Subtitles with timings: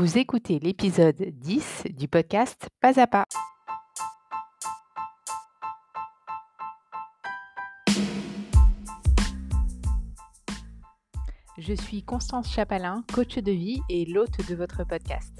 [0.00, 3.26] Vous écoutez l'épisode 10 du podcast Pas à pas.
[11.58, 15.38] Je suis Constance Chapalin, coach de vie et l'hôte de votre podcast.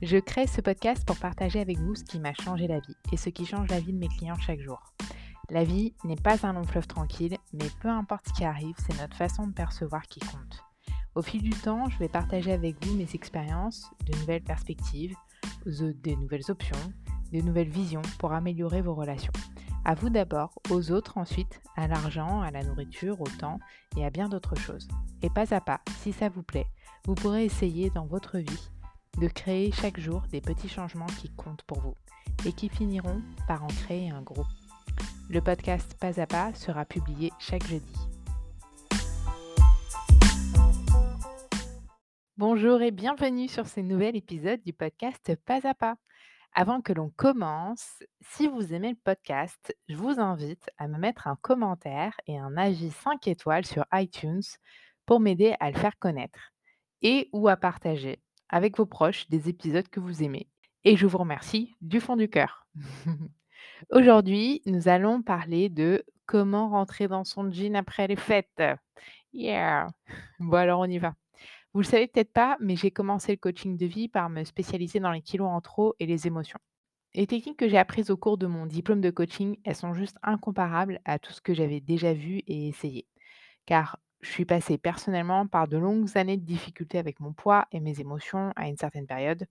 [0.00, 3.18] Je crée ce podcast pour partager avec vous ce qui m'a changé la vie et
[3.18, 4.80] ce qui change la vie de mes clients chaque jour.
[5.50, 8.98] La vie n'est pas un long fleuve tranquille, mais peu importe ce qui arrive, c'est
[9.02, 10.64] notre façon de percevoir qui compte.
[11.18, 15.16] Au fil du temps, je vais partager avec vous mes expériences, de nouvelles perspectives,
[15.66, 16.78] des nouvelles options,
[17.32, 19.32] de nouvelles visions pour améliorer vos relations.
[19.84, 23.58] À vous d'abord, aux autres ensuite, à l'argent, à la nourriture, au temps
[23.96, 24.86] et à bien d'autres choses.
[25.20, 26.68] Et pas à pas, si ça vous plaît,
[27.04, 28.70] vous pourrez essayer dans votre vie
[29.20, 31.96] de créer chaque jour des petits changements qui comptent pour vous
[32.46, 34.46] et qui finiront par en créer un gros.
[35.28, 38.08] Le podcast Pas à pas sera publié chaque jeudi.
[42.38, 45.96] Bonjour et bienvenue sur ce nouvel épisode du podcast Pas à pas.
[46.54, 51.26] Avant que l'on commence, si vous aimez le podcast, je vous invite à me mettre
[51.26, 54.44] un commentaire et un avis 5 étoiles sur iTunes
[55.04, 56.52] pour m'aider à le faire connaître
[57.02, 60.48] et ou à partager avec vos proches des épisodes que vous aimez.
[60.84, 62.68] Et je vous remercie du fond du cœur.
[63.90, 68.62] Aujourd'hui, nous allons parler de comment rentrer dans son jean après les fêtes.
[69.32, 69.88] Yeah.
[70.38, 71.14] Bon alors on y va.
[71.74, 75.00] Vous le savez peut-être pas, mais j'ai commencé le coaching de vie par me spécialiser
[75.00, 76.58] dans les kilos en trop et les émotions.
[77.14, 80.16] Les techniques que j'ai apprises au cours de mon diplôme de coaching, elles sont juste
[80.22, 83.06] incomparables à tout ce que j'avais déjà vu et essayé.
[83.66, 87.80] Car je suis passée personnellement par de longues années de difficultés avec mon poids et
[87.80, 89.46] mes émotions à une certaine période.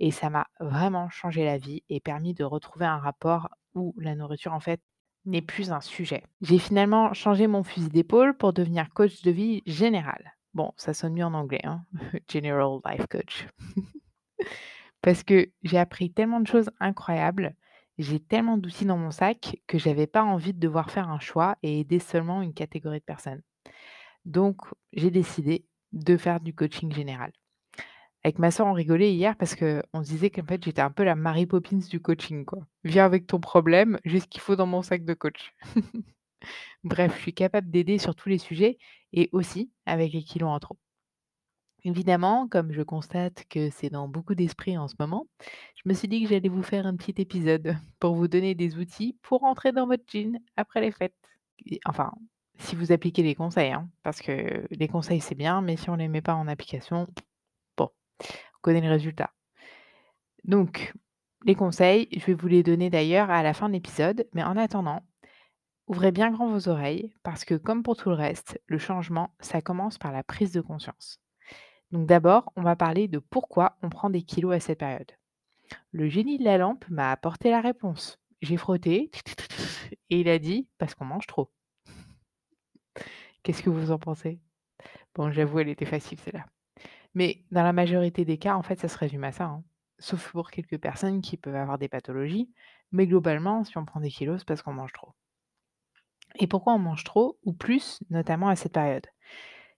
[0.00, 4.14] Et ça m'a vraiment changé la vie et permis de retrouver un rapport où la
[4.14, 4.80] nourriture, en fait,
[5.24, 6.24] n'est plus un sujet.
[6.42, 10.33] J'ai finalement changé mon fusil d'épaule pour devenir coach de vie général.
[10.54, 11.84] Bon, ça sonne mieux en anglais, hein,
[12.30, 13.46] General Life Coach.
[15.02, 17.54] Parce que j'ai appris tellement de choses incroyables,
[17.98, 21.56] j'ai tellement d'outils dans mon sac que j'avais pas envie de devoir faire un choix
[21.62, 23.42] et aider seulement une catégorie de personnes.
[24.24, 24.62] Donc,
[24.92, 27.32] j'ai décidé de faire du coaching général.
[28.24, 31.04] Avec ma soeur, on rigolait hier parce qu'on se disait qu'en fait, j'étais un peu
[31.04, 32.66] la Mary Poppins du coaching, quoi.
[32.82, 35.52] Viens avec ton problème, j'ai ce qu'il faut dans mon sac de coach.
[36.84, 38.78] Bref, je suis capable d'aider sur tous les sujets
[39.12, 40.78] et aussi avec les kilos en trop.
[41.86, 45.26] Évidemment, comme je constate que c'est dans beaucoup d'esprits en ce moment,
[45.76, 48.76] je me suis dit que j'allais vous faire un petit épisode pour vous donner des
[48.76, 51.14] outils pour rentrer dans votre jean après les fêtes.
[51.84, 52.12] enfin,
[52.58, 55.94] si vous appliquez les conseils, hein, parce que les conseils c'est bien, mais si on
[55.94, 57.06] ne les met pas en application,
[57.76, 57.90] bon,
[58.20, 59.30] on connaît le résultat.
[60.44, 60.94] Donc,
[61.44, 64.56] les conseils, je vais vous les donner d'ailleurs à la fin de l'épisode, mais en
[64.56, 65.02] attendant,
[65.86, 69.60] Ouvrez bien grand vos oreilles parce que comme pour tout le reste, le changement, ça
[69.60, 71.20] commence par la prise de conscience.
[71.90, 75.12] Donc d'abord, on va parler de pourquoi on prend des kilos à cette période.
[75.92, 78.18] Le génie de la lampe m'a apporté la réponse.
[78.40, 79.10] J'ai frotté
[80.10, 81.50] et il a dit parce qu'on mange trop.
[83.42, 84.40] Qu'est-ce que vous en pensez?
[85.14, 86.46] Bon, j'avoue, elle était facile celle-là.
[87.14, 89.62] Mais dans la majorité des cas, en fait, ça se résume à ça.
[89.98, 92.50] Sauf pour quelques personnes qui peuvent avoir des pathologies.
[92.90, 95.12] Mais globalement, si on prend des kilos, c'est parce qu'on mange trop.
[96.38, 99.06] Et pourquoi on mange trop ou plus, notamment à cette période?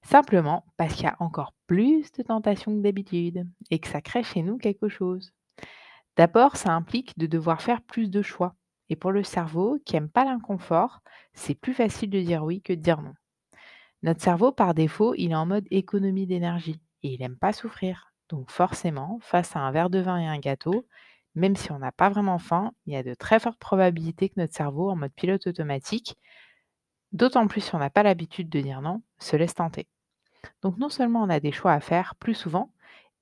[0.03, 4.22] Simplement parce qu'il y a encore plus de tentations que d'habitude et que ça crée
[4.22, 5.33] chez nous quelque chose.
[6.17, 8.55] D'abord, ça implique de devoir faire plus de choix.
[8.89, 11.00] Et pour le cerveau qui n'aime pas l'inconfort,
[11.34, 13.15] c'est plus facile de dire oui que de dire non.
[14.03, 18.12] Notre cerveau, par défaut, il est en mode économie d'énergie et il n'aime pas souffrir.
[18.28, 20.87] Donc forcément, face à un verre de vin et un gâteau,
[21.34, 24.41] même si on n'a pas vraiment faim, il y a de très fortes probabilités que
[24.41, 26.17] notre cerveau, en mode pilote automatique,
[27.16, 29.87] D'autant plus si on n'a pas l'habitude de dire non, se laisse tenter.
[30.60, 32.71] Donc non seulement on a des choix à faire plus souvent,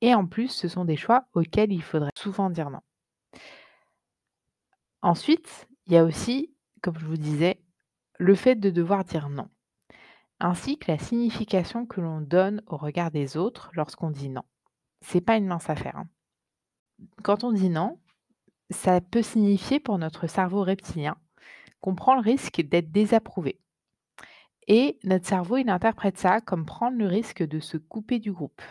[0.00, 2.81] et en plus ce sont des choix auxquels il faudrait souvent dire non.
[5.00, 6.53] Ensuite, il y a aussi,
[6.83, 7.60] comme je vous disais,
[8.19, 9.49] le fait de devoir dire non,
[10.41, 14.43] ainsi que la signification que l'on donne au regard des autres lorsqu'on dit non.
[15.03, 15.99] C'est pas une mince affaire.
[15.99, 16.09] Hein.
[17.22, 18.01] Quand on dit non,
[18.71, 21.16] ça peut signifier pour notre cerveau reptilien
[21.80, 23.60] qu'on prend le risque d'être désapprouvé.
[24.66, 28.63] Et notre cerveau, il interprète ça comme prendre le risque de se couper du groupe,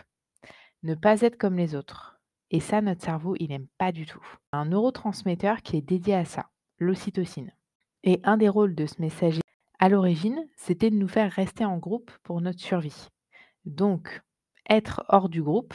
[0.82, 2.20] ne pas être comme les autres.
[2.50, 4.24] Et ça, notre cerveau, il n'aime pas du tout.
[4.52, 7.52] Un neurotransmetteur qui est dédié à ça, l'ocytocine.
[8.02, 9.40] Et un des rôles de ce messager
[9.78, 13.08] à l'origine, c'était de nous faire rester en groupe pour notre survie.
[13.64, 14.22] Donc,
[14.68, 15.74] être hors du groupe,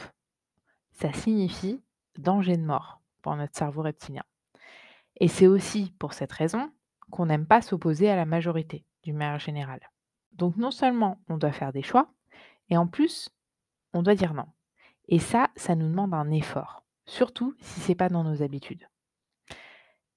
[0.92, 1.82] ça signifie
[2.18, 4.24] danger de mort pour notre cerveau reptilien.
[5.18, 6.70] Et c'est aussi pour cette raison
[7.10, 9.80] qu'on n'aime pas s'opposer à la majorité, du manière générale.
[10.40, 12.10] Donc non seulement on doit faire des choix,
[12.70, 13.28] et en plus,
[13.92, 14.46] on doit dire non.
[15.06, 18.88] Et ça, ça nous demande un effort, surtout si c'est pas dans nos habitudes.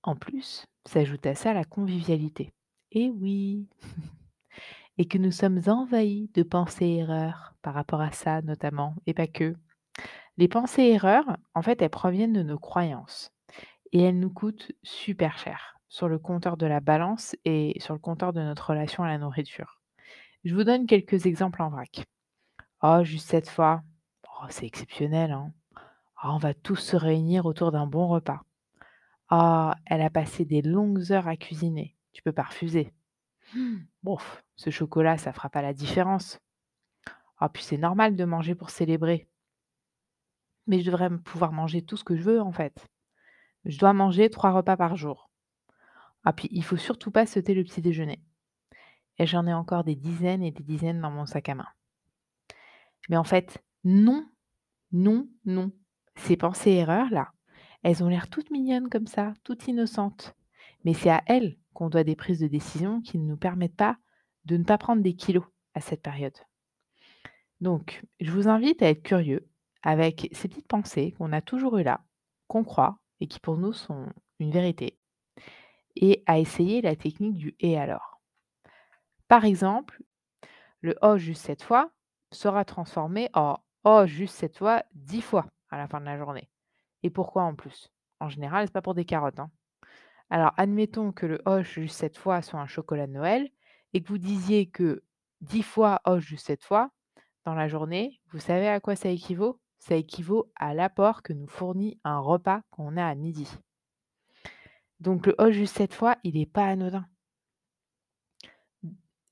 [0.01, 2.53] En plus, s'ajoute à ça la convivialité.
[2.91, 3.67] Et oui!
[4.97, 9.55] Et que nous sommes envahis de pensées-erreurs par rapport à ça notamment, et pas que.
[10.37, 13.33] Les pensées-erreurs, en fait, elles proviennent de nos croyances
[13.91, 17.99] et elles nous coûtent super cher sur le compteur de la balance et sur le
[17.99, 19.82] compteur de notre relation à la nourriture.
[20.43, 22.05] Je vous donne quelques exemples en vrac.
[22.81, 23.81] Oh, juste cette fois.
[24.27, 25.53] Oh, c'est exceptionnel, hein.
[26.23, 28.41] Oh, on va tous se réunir autour d'un bon repas.
[29.29, 31.95] Ah, elle a passé des longues heures à cuisiner.
[32.11, 32.93] Tu peux pas refuser.
[34.03, 34.17] Bon,
[34.57, 36.39] ce chocolat, ça fera pas la différence.
[37.37, 39.29] Ah, puis c'est normal de manger pour célébrer.
[40.67, 42.85] Mais je devrais pouvoir manger tout ce que je veux, en fait.
[43.63, 45.29] Je dois manger trois repas par jour.
[46.25, 48.21] Ah, puis il faut surtout pas sauter le petit déjeuner.
[49.19, 51.67] Et j'en ai encore des dizaines et des dizaines dans mon sac à main.
[53.09, 54.25] Mais en fait, non,
[54.91, 55.71] non, non.
[56.15, 57.31] Ces pensées-erreurs-là,
[57.83, 60.35] elles ont l'air toutes mignonnes comme ça, toutes innocentes.
[60.83, 63.97] Mais c'est à elles qu'on doit des prises de décision qui ne nous permettent pas
[64.45, 66.37] de ne pas prendre des kilos à cette période.
[67.61, 69.47] Donc, je vous invite à être curieux
[69.83, 72.01] avec ces petites pensées qu'on a toujours eues là,
[72.47, 74.07] qu'on croit et qui pour nous sont
[74.39, 74.97] une vérité,
[75.95, 78.12] et à essayer la technique du et alors.
[79.33, 79.99] Par exemple,
[80.81, 81.89] le oh juste cette fois
[82.31, 86.51] sera transformé en oh juste cette fois dix fois à la fin de la journée.
[87.01, 87.91] Et pourquoi en plus?
[88.19, 89.39] En général, c'est pas pour des carottes.
[89.39, 89.49] hein.
[90.29, 93.49] Alors, admettons que le oh juste cette fois soit un chocolat de Noël
[93.93, 95.03] et que vous disiez que
[95.41, 96.91] 10 fois oh juste cette fois
[97.43, 99.59] dans la journée, vous savez à quoi ça équivaut?
[99.79, 103.49] Ça équivaut à l'apport que nous fournit un repas qu'on a à midi.
[104.99, 107.07] Donc, le oh juste cette fois, il n'est pas anodin.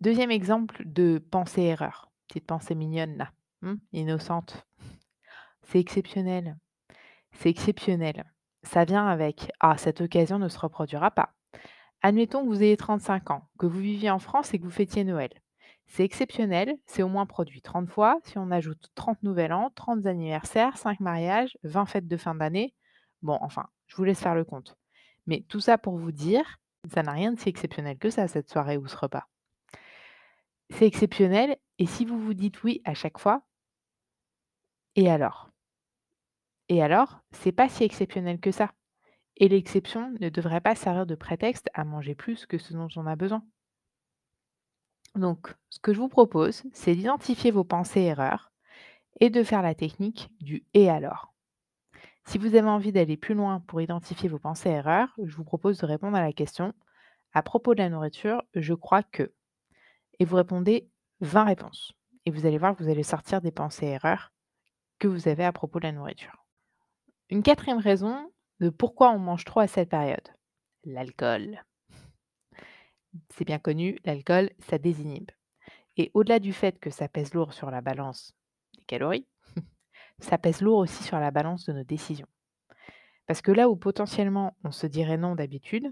[0.01, 2.09] Deuxième exemple de pensée-erreur.
[2.27, 3.31] Petite pensée mignonne là,
[3.61, 4.65] hum, innocente.
[5.61, 6.57] C'est exceptionnel.
[7.33, 8.25] C'est exceptionnel.
[8.63, 11.35] Ça vient avec Ah, cette occasion ne se reproduira pas.
[12.01, 15.03] Admettons que vous ayez 35 ans, que vous viviez en France et que vous fêtiez
[15.03, 15.29] Noël.
[15.85, 18.17] C'est exceptionnel, c'est au moins produit 30 fois.
[18.23, 22.73] Si on ajoute 30 nouvel an, 30 anniversaires, 5 mariages, 20 fêtes de fin d'année.
[23.21, 24.75] Bon, enfin, je vous laisse faire le compte.
[25.27, 26.57] Mais tout ça pour vous dire,
[26.91, 29.27] ça n'a rien de si exceptionnel que ça, cette soirée ou ce repas.
[30.71, 33.43] C'est exceptionnel, et si vous vous dites oui à chaque fois,
[34.95, 35.49] et alors?
[36.69, 38.71] Et alors, c'est pas si exceptionnel que ça.
[39.37, 43.07] Et l'exception ne devrait pas servir de prétexte à manger plus que ce dont on
[43.07, 43.43] a besoin.
[45.15, 48.51] Donc, ce que je vous propose, c'est d'identifier vos pensées-erreurs
[49.19, 51.33] et de faire la technique du et alors.
[52.25, 55.85] Si vous avez envie d'aller plus loin pour identifier vos pensées-erreurs, je vous propose de
[55.85, 56.73] répondre à la question
[57.33, 59.33] à propos de la nourriture, je crois que.
[60.19, 60.89] Et vous répondez
[61.21, 61.93] 20 réponses.
[62.25, 64.31] Et vous allez voir que vous allez sortir des pensées-erreurs
[64.99, 66.45] que vous avez à propos de la nourriture.
[67.29, 70.27] Une quatrième raison de pourquoi on mange trop à cette période,
[70.83, 71.63] l'alcool.
[73.29, 75.31] C'est bien connu, l'alcool, ça désinhibe.
[75.97, 78.33] Et au-delà du fait que ça pèse lourd sur la balance
[78.77, 79.27] des calories,
[80.19, 82.27] ça pèse lourd aussi sur la balance de nos décisions.
[83.25, 85.91] Parce que là où potentiellement on se dirait non d'habitude,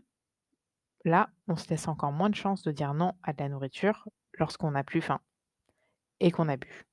[1.06, 4.08] là, on se laisse encore moins de chances de dire non à de la nourriture
[4.38, 5.20] lorsqu'on n'a plus faim
[6.20, 6.86] et qu'on a bu.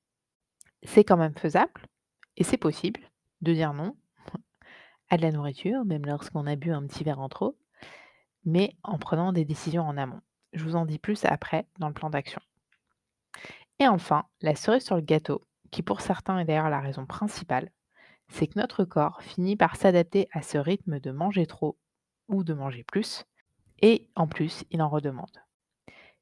[0.82, 1.82] C'est quand même faisable
[2.36, 3.00] et c'est possible
[3.40, 3.96] de dire non
[5.10, 7.58] à de la nourriture, même lorsqu'on a bu un petit verre en trop,
[8.44, 10.20] mais en prenant des décisions en amont.
[10.52, 12.40] Je vous en dis plus après dans le plan d'action.
[13.78, 17.70] Et enfin, la cerise sur le gâteau, qui pour certains est d'ailleurs la raison principale,
[18.28, 21.76] c'est que notre corps finit par s'adapter à ce rythme de manger trop
[22.28, 23.24] ou de manger plus,
[23.82, 25.42] et en plus, il en redemande.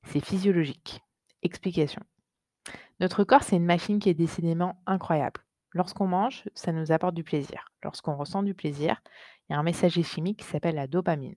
[0.05, 1.01] C'est physiologique.
[1.43, 2.03] Explication.
[3.01, 5.41] Notre corps, c'est une machine qui est décidément incroyable.
[5.73, 7.67] Lorsqu'on mange, ça nous apporte du plaisir.
[7.83, 9.01] Lorsqu'on ressent du plaisir,
[9.49, 11.35] il y a un messager chimique qui s'appelle la dopamine.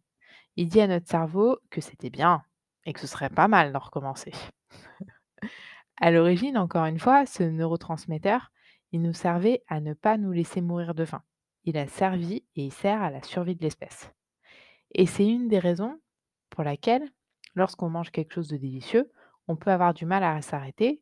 [0.56, 2.44] Il dit à notre cerveau que c'était bien
[2.86, 4.32] et que ce serait pas mal d'en recommencer.
[6.00, 8.52] À l'origine, encore une fois, ce neurotransmetteur,
[8.92, 11.24] il nous servait à ne pas nous laisser mourir de faim.
[11.64, 14.12] Il a servi et il sert à la survie de l'espèce.
[14.92, 16.00] Et c'est une des raisons
[16.50, 17.10] pour laquelle,
[17.56, 19.12] lorsqu'on mange quelque chose de délicieux,
[19.48, 21.02] on peut avoir du mal à s'arrêter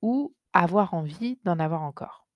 [0.00, 2.26] ou avoir envie d'en avoir encore.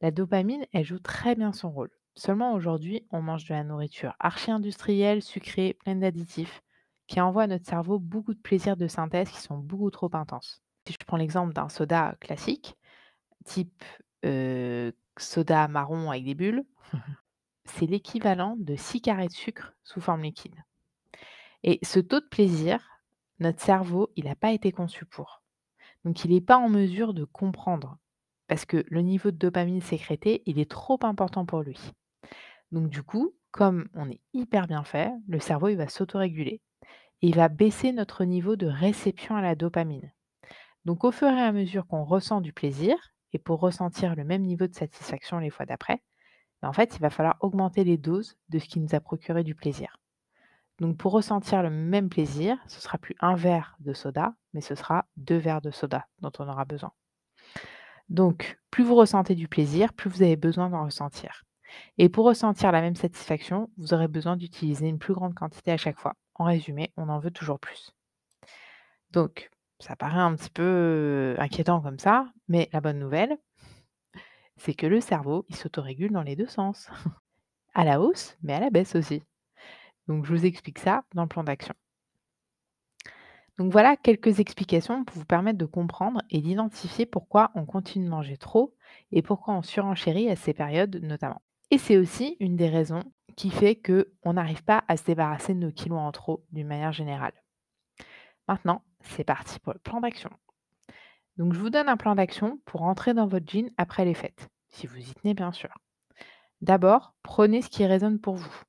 [0.00, 1.90] La dopamine, elle joue très bien son rôle.
[2.14, 6.62] Seulement aujourd'hui, on mange de la nourriture archi-industrielle, sucrée, pleine d'additifs,
[7.06, 10.62] qui envoie à notre cerveau beaucoup de plaisirs de synthèse qui sont beaucoup trop intenses.
[10.86, 12.76] Si je prends l'exemple d'un soda classique,
[13.44, 13.84] type
[14.24, 16.64] euh, soda marron avec des bulles,
[17.64, 20.56] c'est l'équivalent de 6 carrés de sucre sous forme liquide.
[21.66, 22.80] Et ce taux de plaisir,
[23.40, 25.42] notre cerveau, il n'a pas été conçu pour.
[26.04, 27.98] Donc il n'est pas en mesure de comprendre
[28.46, 31.78] parce que le niveau de dopamine sécrété, il est trop important pour lui.
[32.70, 36.62] Donc du coup, comme on est hyper bien fait, le cerveau, il va s'autoréguler
[37.20, 40.12] et il va baisser notre niveau de réception à la dopamine.
[40.84, 42.96] Donc au fur et à mesure qu'on ressent du plaisir,
[43.32, 46.00] et pour ressentir le même niveau de satisfaction les fois d'après,
[46.62, 49.44] ben, en fait, il va falloir augmenter les doses de ce qui nous a procuré
[49.44, 49.98] du plaisir.
[50.80, 54.74] Donc pour ressentir le même plaisir, ce sera plus un verre de soda, mais ce
[54.74, 56.92] sera deux verres de soda dont on aura besoin.
[58.08, 61.44] Donc plus vous ressentez du plaisir, plus vous avez besoin d'en ressentir.
[61.98, 65.76] Et pour ressentir la même satisfaction, vous aurez besoin d'utiliser une plus grande quantité à
[65.76, 66.14] chaque fois.
[66.34, 67.92] En résumé, on en veut toujours plus.
[69.10, 73.36] Donc, ça paraît un petit peu inquiétant comme ça, mais la bonne nouvelle,
[74.56, 76.88] c'est que le cerveau, il s'autorégule dans les deux sens.
[77.74, 79.22] à la hausse, mais à la baisse aussi.
[80.08, 81.74] Donc, je vous explique ça dans le plan d'action.
[83.58, 88.10] Donc voilà quelques explications pour vous permettre de comprendre et d'identifier pourquoi on continue de
[88.10, 88.74] manger trop
[89.12, 91.40] et pourquoi on surenchérit à ces périodes notamment.
[91.70, 93.02] Et c'est aussi une des raisons
[93.34, 96.92] qui fait qu'on n'arrive pas à se débarrasser de nos kilos en trop d'une manière
[96.92, 97.32] générale.
[98.46, 100.30] Maintenant, c'est parti pour le plan d'action.
[101.36, 104.48] Donc je vous donne un plan d'action pour rentrer dans votre jean après les fêtes,
[104.68, 105.70] si vous y tenez bien sûr.
[106.60, 108.62] D'abord, prenez ce qui résonne pour vous.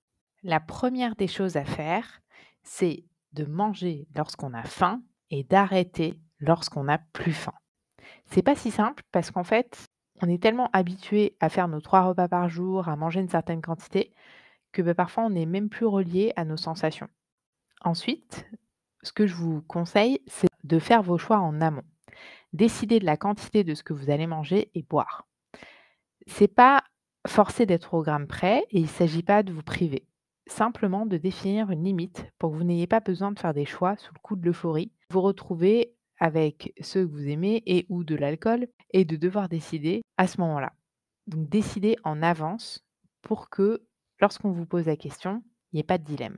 [0.44, 2.22] La première des choses à faire,
[2.64, 7.54] c'est de manger lorsqu'on a faim et d'arrêter lorsqu'on n'a plus faim.
[8.28, 9.88] C'est pas si simple parce qu'en fait,
[10.22, 13.62] on est tellement habitué à faire nos trois repas par jour, à manger une certaine
[13.62, 14.14] quantité,
[14.72, 17.10] que bah, parfois on n'est même plus relié à nos sensations.
[17.82, 18.48] Ensuite,
[19.04, 21.86] ce que je vous conseille, c'est de faire vos choix en amont.
[22.54, 25.28] Décider de la quantité de ce que vous allez manger et boire.
[26.26, 26.84] C'est pas
[27.28, 30.08] forcé d'être au gramme près et il ne s'agit pas de vous priver.
[30.48, 33.98] Simplement de définir une limite pour que vous n'ayez pas besoin de faire des choix
[33.98, 34.92] sous le coup de l'euphorie.
[35.10, 40.04] Vous retrouvez avec ceux que vous aimez et ou de l'alcool et de devoir décider
[40.18, 40.74] à ce moment-là.
[41.28, 42.86] Donc décidez en avance
[43.22, 43.84] pour que
[44.20, 46.38] lorsqu'on vous pose la question, il n'y ait pas de dilemme.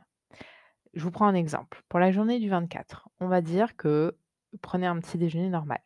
[0.94, 1.84] Je vous prends un exemple.
[1.88, 4.18] Pour la journée du 24, on va dire que
[4.62, 5.82] prenez un petit déjeuner normal.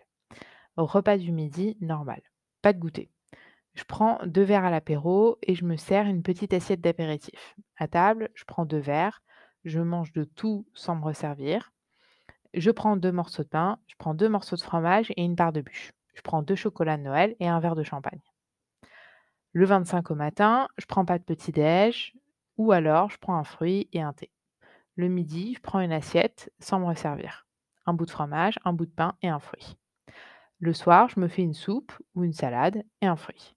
[0.78, 2.22] Repas du midi, normal.
[2.62, 3.12] Pas de goûter.
[3.74, 7.56] Je prends deux verres à l'apéro et je me sers une petite assiette d'apéritif.
[7.78, 9.24] À table, je prends deux verres,
[9.66, 11.72] je mange de tout sans me resservir.
[12.54, 15.54] Je prends deux morceaux de pain, je prends deux morceaux de fromage et une barre
[15.54, 15.94] de bûche.
[16.14, 18.22] Je prends deux chocolats de Noël et un verre de champagne.
[19.54, 22.14] Le 25 au matin, je prends pas de petit-déj
[22.58, 24.30] ou alors je prends un fruit et un thé.
[24.96, 27.48] Le midi, je prends une assiette sans me resservir.
[27.88, 29.76] Un bout de fromage, un bout de pain et un fruit.
[30.60, 33.56] Le soir, je me fais une soupe ou une salade et un fruit.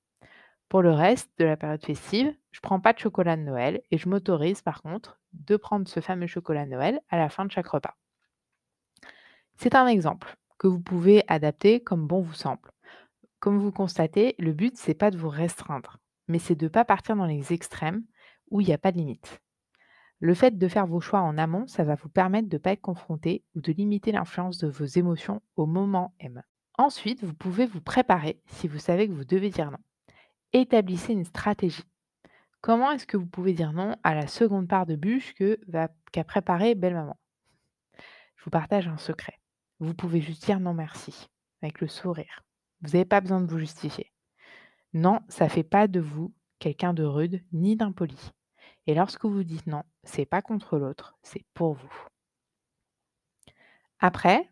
[0.69, 3.99] Pour le reste de la période festive, je prends pas de chocolat de Noël et
[3.99, 7.53] je m'autorise par contre de prendre ce fameux chocolat de Noël à la fin de
[7.53, 7.97] chaque repas.
[9.57, 12.73] C'est un exemple que vous pouvez adapter comme bon vous semble.
[13.39, 16.85] Comme vous constatez, le but c'est pas de vous restreindre, mais c'est de ne pas
[16.85, 18.05] partir dans les extrêmes
[18.51, 19.41] où il n'y a pas de limite.
[20.19, 22.73] Le fait de faire vos choix en amont, ça va vous permettre de ne pas
[22.73, 26.43] être confronté ou de limiter l'influence de vos émotions au moment M.
[26.79, 29.79] Ensuite, vous pouvez vous préparer si vous savez que vous devez dire non.
[30.53, 31.85] Établissez une stratégie.
[32.61, 36.75] Comment est-ce que vous pouvez dire non à la seconde part de bûche qu'a préparé
[36.75, 37.17] belle maman
[38.37, 39.39] Je vous partage un secret.
[39.79, 41.29] Vous pouvez juste dire non merci,
[41.63, 42.43] avec le sourire.
[42.81, 44.13] Vous n'avez pas besoin de vous justifier.
[44.95, 48.33] Non, ça ne fait pas de vous quelqu'un de rude ni d'impoli.
[48.87, 52.07] Et lorsque vous dites non, c'est pas contre l'autre, c'est pour vous.
[53.99, 54.51] Après,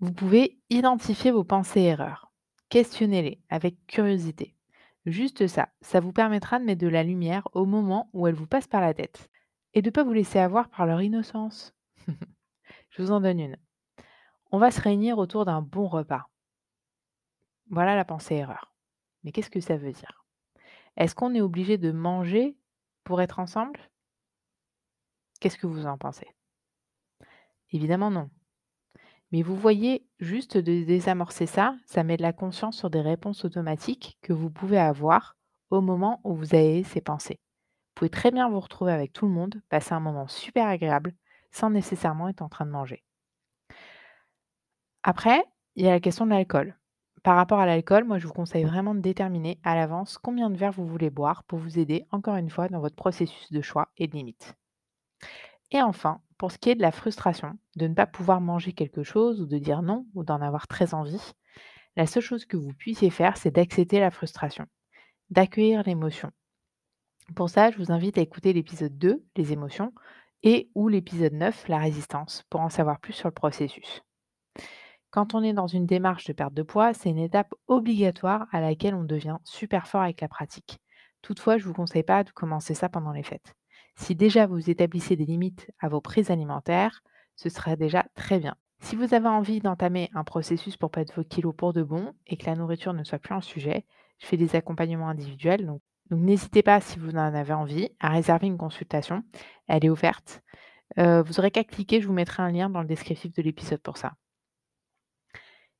[0.00, 2.30] vous pouvez identifier vos pensées erreurs.
[2.68, 4.54] Questionnez-les avec curiosité.
[5.08, 8.46] Juste ça, ça vous permettra de mettre de la lumière au moment où elles vous
[8.46, 9.30] passent par la tête
[9.72, 11.74] et de ne pas vous laisser avoir par leur innocence.
[12.90, 13.56] Je vous en donne une.
[14.52, 16.28] On va se réunir autour d'un bon repas.
[17.70, 18.74] Voilà la pensée erreur.
[19.24, 20.26] Mais qu'est-ce que ça veut dire?
[20.98, 22.58] Est-ce qu'on est obligé de manger
[23.02, 23.80] pour être ensemble?
[25.40, 26.28] Qu'est-ce que vous en pensez?
[27.72, 28.28] Évidemment non.
[29.30, 33.44] Mais vous voyez, juste de désamorcer ça, ça met de la conscience sur des réponses
[33.44, 35.36] automatiques que vous pouvez avoir
[35.70, 37.38] au moment où vous avez ces pensées.
[37.88, 41.14] Vous pouvez très bien vous retrouver avec tout le monde, passer un moment super agréable,
[41.50, 43.04] sans nécessairement être en train de manger.
[45.02, 45.44] Après,
[45.74, 46.78] il y a la question de l'alcool.
[47.22, 50.56] Par rapport à l'alcool, moi, je vous conseille vraiment de déterminer à l'avance combien de
[50.56, 53.88] verres vous voulez boire pour vous aider, encore une fois, dans votre processus de choix
[53.96, 54.54] et de limite.
[55.70, 59.02] Et enfin, pour ce qui est de la frustration, de ne pas pouvoir manger quelque
[59.02, 61.32] chose ou de dire non ou d'en avoir très envie,
[61.96, 64.66] la seule chose que vous puissiez faire, c'est d'accepter la frustration,
[65.30, 66.30] d'accueillir l'émotion.
[67.34, 69.92] Pour ça, je vous invite à écouter l'épisode 2, les émotions,
[70.44, 74.02] et ou l'épisode 9, la résistance, pour en savoir plus sur le processus.
[75.10, 78.60] Quand on est dans une démarche de perte de poids, c'est une étape obligatoire à
[78.60, 80.78] laquelle on devient super fort avec la pratique.
[81.22, 83.57] Toutefois, je ne vous conseille pas de commencer ça pendant les fêtes.
[83.98, 87.02] Si déjà vous établissez des limites à vos prises alimentaires,
[87.34, 88.54] ce serait déjà très bien.
[88.78, 92.36] Si vous avez envie d'entamer un processus pour perdre vos kilos pour de bon et
[92.36, 93.84] que la nourriture ne soit plus un sujet,
[94.20, 95.66] je fais des accompagnements individuels.
[95.66, 99.24] Donc, n'hésitez pas, si vous en avez envie, à réserver une consultation.
[99.66, 100.42] Elle est offerte.
[100.98, 103.80] Euh, vous aurez qu'à cliquer, je vous mettrai un lien dans le descriptif de l'épisode
[103.80, 104.14] pour ça.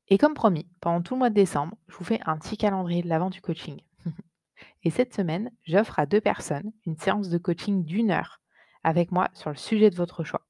[0.08, 3.00] Et comme promis, pendant tout le mois de décembre, je vous fais un petit calendrier
[3.00, 3.80] de l'avant du coaching.
[4.84, 8.40] Et cette semaine, j'offre à deux personnes une séance de coaching d'une heure
[8.84, 10.46] avec moi sur le sujet de votre choix.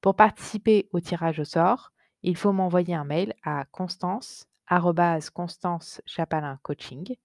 [0.00, 1.92] Pour participer au tirage au sort,
[2.22, 4.46] il faut m'envoyer un mail à constance
[5.34, 6.00] constance
[6.62, 7.16] coaching.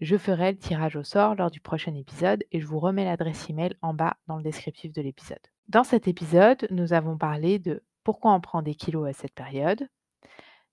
[0.00, 3.48] Je ferai le tirage au sort lors du prochain épisode et je vous remets l'adresse
[3.48, 5.40] email en bas dans le descriptif de l'épisode.
[5.68, 9.88] Dans cet épisode, nous avons parlé de pourquoi on prend des kilos à cette période,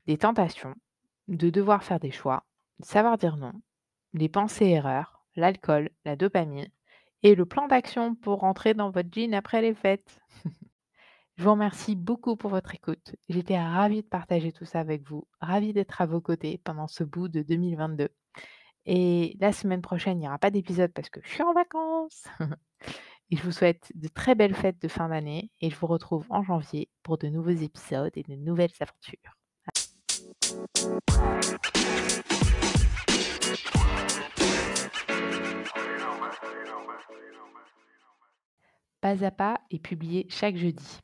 [0.07, 0.75] des tentations,
[1.29, 2.43] de devoir faire des choix,
[2.79, 3.53] de savoir dire non,
[4.13, 6.69] les pensées erreurs, l'alcool, la dopamine
[7.23, 10.19] et le plan d'action pour rentrer dans votre jean après les fêtes.
[11.37, 13.15] Je vous remercie beaucoup pour votre écoute.
[13.27, 17.03] J'étais ravie de partager tout ça avec vous, ravie d'être à vos côtés pendant ce
[17.03, 18.09] bout de 2022.
[18.85, 22.25] Et la semaine prochaine, il n'y aura pas d'épisode parce que je suis en vacances.
[23.31, 26.27] et je vous souhaite de très belles fêtes de fin d'année et je vous retrouve
[26.29, 29.37] en janvier pour de nouveaux épisodes et de nouvelles aventures.
[39.03, 41.01] Pas à pas est publié chaque jeudi.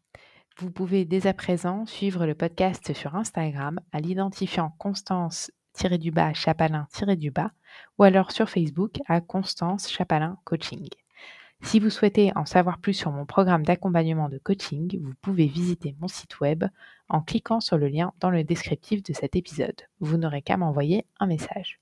[0.58, 7.52] Vous pouvez dès à présent suivre le podcast sur Instagram à l'identifiant Constance-du-bas Chapalin-du-bas
[7.98, 10.88] ou alors sur Facebook à Constance Chapalin Coaching.
[11.62, 15.98] Si vous souhaitez en savoir plus sur mon programme d'accompagnement de coaching, vous pouvez visiter
[16.00, 16.64] mon site web
[17.10, 19.82] en cliquant sur le lien dans le descriptif de cet épisode.
[20.00, 21.82] Vous n'aurez qu'à m'envoyer un message.